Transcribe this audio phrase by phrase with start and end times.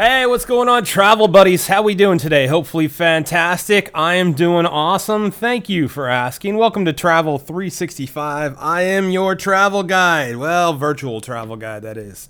[0.00, 1.66] Hey, what's going on, travel buddies?
[1.66, 2.46] How we doing today?
[2.46, 3.90] Hopefully fantastic.
[3.92, 5.32] I am doing awesome.
[5.32, 6.56] Thank you for asking.
[6.56, 8.54] Welcome to Travel 365.
[8.60, 10.36] I am your travel guide.
[10.36, 12.28] Well, virtual travel guide that is.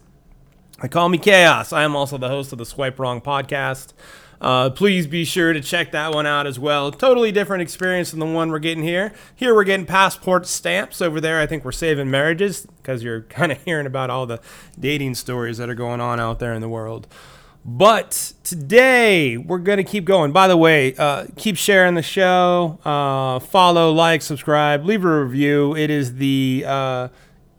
[0.80, 1.70] I call me Chaos.
[1.70, 3.92] I am also the host of the Swipe Wrong podcast.
[4.40, 6.90] Uh, please be sure to check that one out as well.
[6.90, 9.12] Totally different experience than the one we're getting here.
[9.36, 11.02] Here we're getting passport stamps.
[11.02, 14.40] Over there, I think we're saving marriages because you're kind of hearing about all the
[14.80, 17.06] dating stories that are going on out there in the world.
[17.64, 20.32] But today we're going to keep going.
[20.32, 25.76] By the way, uh, keep sharing the show, uh, follow, like, subscribe, leave a review.
[25.76, 27.08] It is the uh,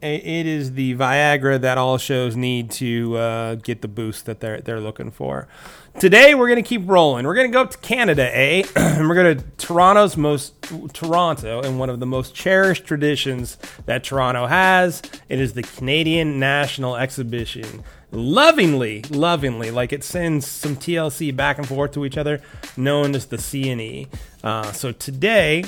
[0.02, 4.60] it is the Viagra that all shows need to uh, get the boost that they're
[4.60, 5.46] they're looking for.
[5.98, 7.26] Today we're going to keep rolling.
[7.26, 8.62] We're going to go up to Canada, eh?
[8.76, 10.54] and we're going to Toronto's most
[10.94, 15.02] Toronto and one of the most cherished traditions that Toronto has.
[15.28, 21.66] It is the Canadian National Exhibition lovingly, lovingly, like it sends some TLC back and
[21.66, 22.40] forth to each other,
[22.76, 24.08] known as the C CNE.
[24.42, 25.64] Uh, so today,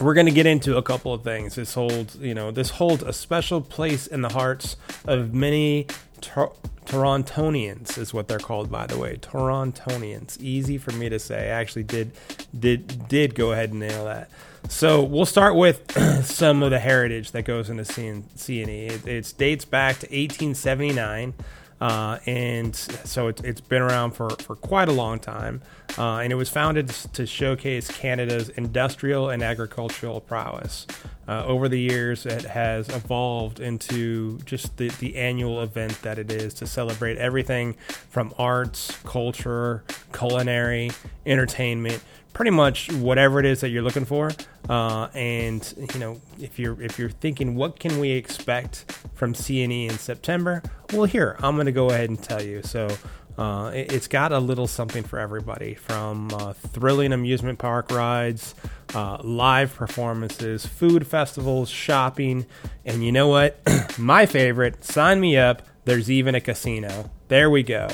[0.00, 1.54] we're going to get into a couple of things.
[1.54, 5.86] This holds, you know, this holds a special place in the hearts of many
[6.20, 6.52] Tor-
[6.86, 9.16] Torontonians, is what they're called, by the way.
[9.16, 10.40] Torontonians.
[10.40, 11.50] Easy for me to say.
[11.50, 12.12] I actually did
[12.58, 14.30] did did go ahead and nail that.
[14.68, 15.90] So we'll start with
[16.24, 18.90] some of the heritage that goes into CNE.
[18.90, 21.34] It, it dates back to 1879.
[21.80, 25.60] Uh, and so it, has been around for, for quite a long time.
[25.98, 30.86] Uh, and it was founded to showcase Canada's industrial and agricultural prowess.
[31.28, 36.30] Uh, over the years, it has evolved into just the, the annual event that it
[36.30, 37.74] is to celebrate everything
[38.10, 40.90] from arts, culture, culinary,
[41.24, 42.02] entertainment,
[42.36, 44.30] pretty much whatever it is that you're looking for.
[44.68, 49.88] Uh, and you know, if you're if you're thinking, what can we expect from CNE
[49.88, 50.62] in September?
[50.92, 52.62] Well, here I'm going to go ahead and tell you.
[52.62, 52.94] So.
[53.38, 58.54] Uh, it, has got a little something for everybody from uh, thrilling amusement park rides,
[58.94, 62.46] uh, live performances, food festivals, shopping,
[62.86, 63.60] and you know what?
[63.98, 65.60] My favorite, sign me up.
[65.86, 67.10] There's even a casino.
[67.28, 67.88] There we go.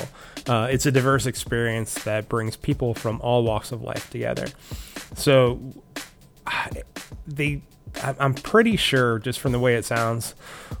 [0.47, 4.47] Uh, it's a diverse experience that brings people from all walks of life together.
[5.15, 5.61] So,
[7.27, 7.61] they,
[8.01, 10.31] I'm pretty sure, just from the way it sounds,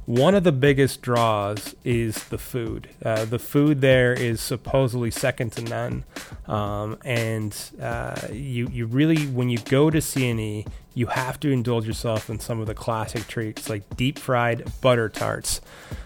[0.05, 2.89] one of the biggest draws is the food.
[3.03, 6.03] Uh, the food there is supposedly second to none,
[6.47, 11.87] um, and uh, you you really when you go to CNE, you have to indulge
[11.87, 15.61] yourself in some of the classic treats like deep fried butter tarts.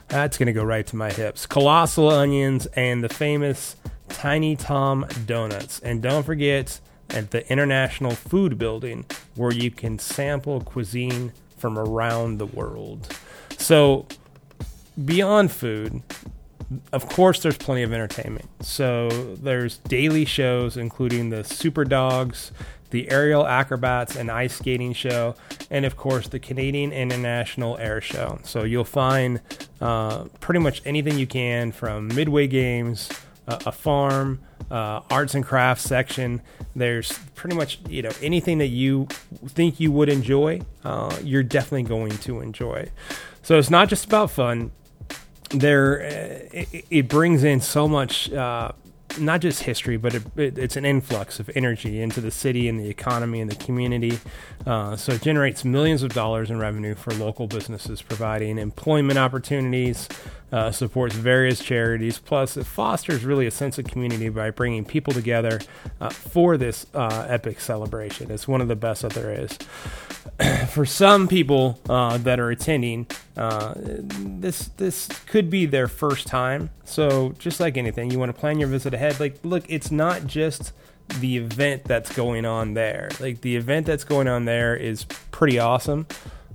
[0.09, 1.45] That's to go right to my hips.
[1.45, 3.75] Colossal onions and the famous
[4.09, 5.79] Tiny Tom donuts.
[5.79, 6.79] And don't forget
[7.09, 13.07] at the International Food Building where you can sample cuisine from around the world.
[13.57, 14.05] So,
[15.03, 16.01] beyond food,
[16.91, 18.47] of course, there's plenty of entertainment.
[18.61, 22.51] So, there's daily shows, including the Super Dogs,
[22.89, 25.35] the Aerial Acrobats and Ice Skating Show,
[25.69, 28.39] and of course the Canadian International Air Show.
[28.43, 29.41] So you'll find
[29.81, 33.09] uh, pretty much anything you can from Midway Games,
[33.47, 36.41] a farm, uh, arts and crafts section.
[36.75, 39.07] There's pretty much you know anything that you
[39.47, 42.89] think you would enjoy, uh, you're definitely going to enjoy.
[43.41, 44.71] So it's not just about fun.
[45.51, 48.73] There, uh, it, it brings in so much uh,
[49.19, 52.79] not just history, but it, it, it's an influx of energy into the city and
[52.79, 54.19] the economy and the community.
[54.65, 60.07] Uh, so it generates millions of dollars in revenue for local businesses, providing employment opportunities,
[60.51, 62.19] uh, supports various charities.
[62.19, 65.59] Plus, it fosters really a sense of community by bringing people together
[65.99, 68.31] uh, for this uh, epic celebration.
[68.31, 69.57] It's one of the best that there is.
[70.69, 76.69] for some people uh, that are attending, uh, this this could be their first time.
[76.85, 79.19] So just like anything, you want to plan your visit ahead.
[79.19, 80.73] Like, look, it's not just
[81.19, 83.09] the event that's going on there.
[83.19, 86.07] Like the event that's going on there is pretty awesome.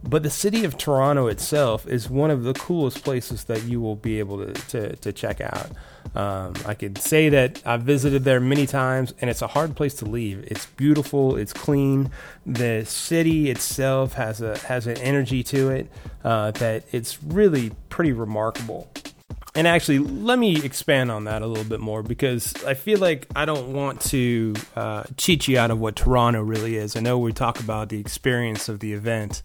[0.04, 3.96] But the city of Toronto itself is one of the coolest places that you will
[3.96, 5.70] be able to, to, to check out.
[6.14, 9.94] Um, I could say that I've visited there many times, and it's a hard place
[9.94, 10.44] to leave.
[10.48, 12.10] It's beautiful, it's clean.
[12.44, 15.88] The city itself has a has an energy to it
[16.24, 18.90] uh, that it's really pretty remarkable.
[19.54, 23.26] And actually, let me expand on that a little bit more because I feel like
[23.36, 26.96] I don't want to uh, cheat you out of what Toronto really is.
[26.96, 29.42] I know we talk about the experience of the event,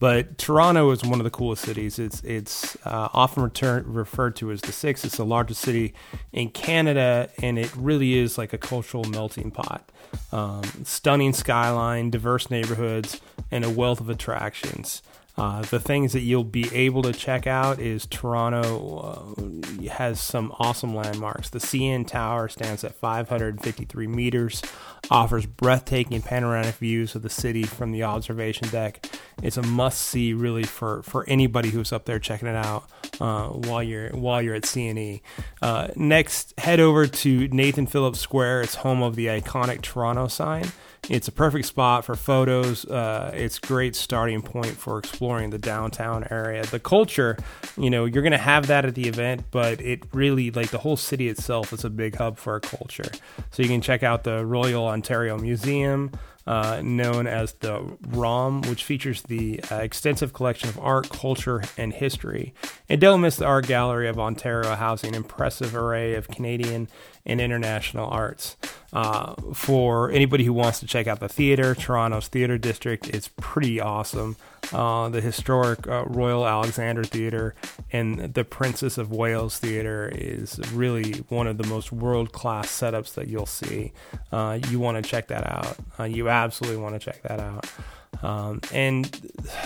[0.00, 1.98] but Toronto is one of the coolest cities.
[1.98, 5.04] It's it's uh, often return, referred to as the sixth.
[5.04, 5.94] It's the largest city
[6.32, 9.92] in Canada, and it really is like a cultural melting pot.
[10.32, 13.20] Um, stunning skyline, diverse neighborhoods,
[13.50, 15.02] and a wealth of attractions.
[15.40, 20.54] Uh, the things that you'll be able to check out is Toronto uh, has some
[20.58, 21.48] awesome landmarks.
[21.48, 24.60] The CN Tower stands at 553 meters,
[25.10, 29.08] offers breathtaking panoramic views of the city from the observation deck.
[29.42, 32.88] It's a must see, really, for, for anybody who's up there checking it out
[33.20, 35.20] uh, while you're while you're at CNE.
[35.60, 38.62] Uh, next, head over to Nathan Phillips Square.
[38.62, 40.66] It's home of the iconic Toronto sign.
[41.08, 42.84] It's a perfect spot for photos.
[42.84, 46.64] Uh, it's great starting point for exploring the downtown area.
[46.64, 47.38] The culture,
[47.76, 50.78] you know, you're going to have that at the event, but it really, like the
[50.78, 53.10] whole city itself, is a big hub for a culture.
[53.50, 56.12] So you can check out the Royal Ontario Museum,
[56.50, 61.92] uh, known as the ROM, which features the uh, extensive collection of art, culture, and
[61.92, 62.52] history.
[62.88, 66.88] And don't miss the Art Gallery of Ontario, housing an impressive array of Canadian
[67.24, 68.56] and international arts.
[68.92, 73.80] Uh, for anybody who wants to check out the theater, Toronto's Theater District is pretty
[73.80, 74.34] awesome.
[74.72, 77.54] Uh, the historic uh, Royal Alexander Theater
[77.92, 83.14] and the Princess of Wales Theater is really one of the most world class setups
[83.14, 83.92] that you'll see.
[84.30, 85.76] Uh, you want to check that out.
[85.98, 87.66] Uh, you absolutely want to check that out.
[88.22, 89.10] Um, and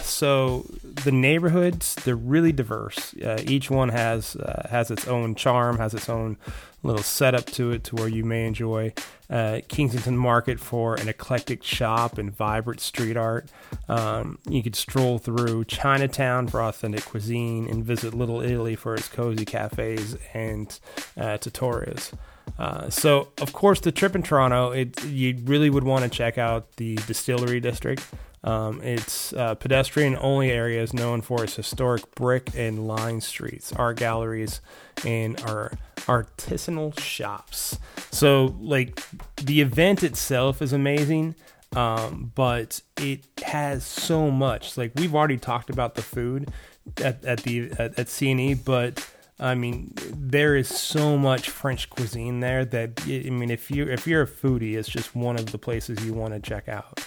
[0.02, 0.66] so
[1.04, 3.14] the neighborhoods they're really diverse.
[3.14, 6.36] Uh, each one has uh, has its own charm, has its own
[6.82, 8.92] little setup to it, to where you may enjoy
[9.30, 13.48] uh, Kensington Market for an eclectic shop and vibrant street art.
[13.88, 19.08] Um, you could stroll through Chinatown for authentic cuisine and visit Little Italy for its
[19.08, 20.78] cozy cafes and
[21.16, 22.12] uh, trattorias.
[22.58, 26.38] Uh, so, of course, the trip in Toronto, it, you really would want to check
[26.38, 28.02] out the Distillery District.
[28.44, 33.72] Um, it's uh, pedestrian only area is known for its historic brick and line streets,
[33.72, 34.60] art galleries,
[35.04, 35.72] and our
[36.06, 37.78] artisanal shops.
[38.10, 39.02] So, like,
[39.36, 41.34] the event itself is amazing,
[41.74, 44.76] um, but it has so much.
[44.76, 46.50] Like, we've already talked about the food
[46.98, 49.08] at, at the at, at CNE, but
[49.40, 54.06] I mean, there is so much French cuisine there that I mean, if you if
[54.06, 57.00] you're a foodie, it's just one of the places you want to check out.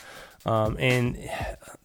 [0.45, 1.17] Um, and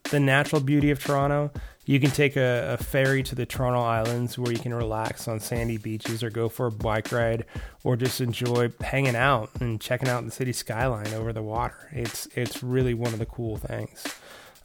[0.04, 1.50] the natural beauty of Toronto,
[1.84, 5.40] you can take a, a, ferry to the Toronto Islands where you can relax on
[5.40, 7.44] sandy beaches or go for a bike ride
[7.82, 11.88] or just enjoy hanging out and checking out the city skyline over the water.
[11.90, 14.04] It's it's really one of the cool things.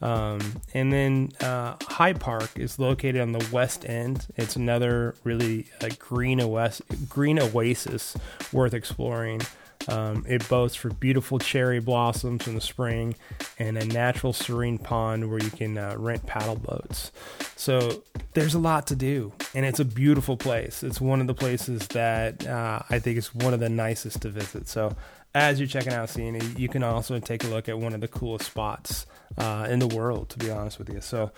[0.02, 4.28] Um, and then uh, High Park is located on the west end.
[4.36, 8.16] It's another really a green, oas- green oasis
[8.52, 9.42] worth exploring.
[9.88, 13.16] Um, it boasts for beautiful cherry blossoms in the spring
[13.58, 17.12] and a natural serene pond where you can uh, rent paddle boats.
[17.56, 18.04] So
[18.34, 20.84] there's a lot to do, and it's a beautiful place.
[20.84, 24.30] It's one of the places that uh, I think is one of the nicest to
[24.30, 24.68] visit.
[24.68, 24.96] So
[25.34, 28.08] as you're checking out CNE, you can also take a look at one of the
[28.08, 29.06] coolest spots
[29.38, 31.02] uh, in the world, to be honest with you.
[31.02, 31.32] So,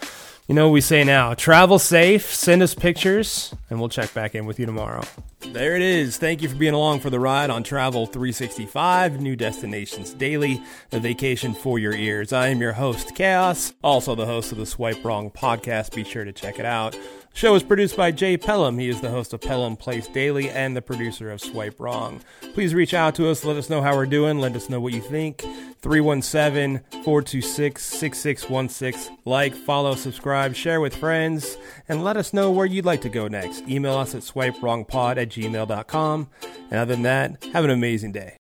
[0.48, 4.46] you know we say now travel safe, send us pictures, and we'll check back in
[4.46, 5.04] with you tomorrow.
[5.42, 6.18] There it is.
[6.18, 11.00] Thank you for being along for the ride on Travel 365, New Destinations Daily, a
[11.00, 12.34] vacation for your ears.
[12.34, 15.96] I am your host, Chaos, also the host of the Swipe Wrong podcast.
[15.96, 16.98] Be sure to check it out.
[17.34, 18.80] Show is produced by Jay Pelham.
[18.80, 22.22] He is the host of Pelham Place Daily and the producer of Swipe Wrong.
[22.54, 23.46] Please reach out to us.
[23.46, 24.40] Let us know how we're doing.
[24.40, 25.46] Let us know what you think.
[25.82, 29.18] 317 426 6616.
[29.24, 33.30] Like, follow, subscribe, share with friends, and let us know where you'd like to go
[33.30, 33.62] next.
[33.70, 36.30] Email us at swipewrongpod at gmail.com.
[36.72, 38.39] And other than that, have an amazing day.